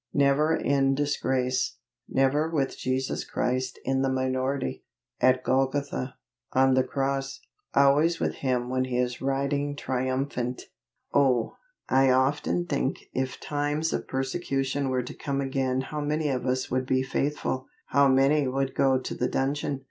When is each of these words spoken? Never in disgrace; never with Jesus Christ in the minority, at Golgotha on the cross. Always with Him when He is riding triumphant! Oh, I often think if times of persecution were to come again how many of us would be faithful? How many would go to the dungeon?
Never 0.15 0.55
in 0.55 0.95
disgrace; 0.95 1.77
never 2.09 2.49
with 2.49 2.75
Jesus 2.75 3.23
Christ 3.23 3.77
in 3.85 4.01
the 4.01 4.09
minority, 4.09 4.83
at 5.19 5.43
Golgotha 5.43 6.15
on 6.53 6.73
the 6.73 6.83
cross. 6.83 7.39
Always 7.75 8.19
with 8.19 8.37
Him 8.37 8.67
when 8.67 8.85
He 8.85 8.97
is 8.97 9.21
riding 9.21 9.75
triumphant! 9.75 10.63
Oh, 11.13 11.55
I 11.87 12.09
often 12.09 12.65
think 12.65 12.97
if 13.13 13.39
times 13.39 13.93
of 13.93 14.07
persecution 14.07 14.89
were 14.89 15.03
to 15.03 15.13
come 15.13 15.39
again 15.39 15.81
how 15.81 16.01
many 16.01 16.29
of 16.29 16.47
us 16.47 16.71
would 16.71 16.87
be 16.87 17.03
faithful? 17.03 17.67
How 17.89 18.07
many 18.07 18.47
would 18.47 18.73
go 18.73 18.97
to 18.97 19.13
the 19.13 19.27
dungeon? 19.27 19.79